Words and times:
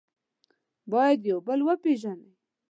باید 0.91 1.19
یو 1.29 1.39
بل 1.47 1.59
وپېژنئ. 1.63 2.29